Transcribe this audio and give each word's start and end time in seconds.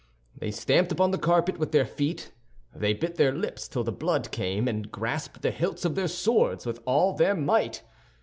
They 0.35 0.49
stamped 0.49 0.91
upon 0.91 1.11
the 1.11 1.19
carpet 1.19 1.59
with 1.59 1.71
their 1.73 1.85
feet; 1.85 2.31
they 2.73 2.95
bit 2.95 3.17
their 3.17 3.31
lips 3.31 3.67
till 3.67 3.83
the 3.83 3.91
blood 3.91 4.31
came, 4.31 4.67
and 4.67 4.91
grasped 4.91 5.43
the 5.43 5.51
hilts 5.51 5.85
of 5.85 5.93
their 5.93 6.07
swords 6.07 6.65
with 6.65 6.79
all 6.87 7.13
their 7.13 7.35
might. 7.35 7.83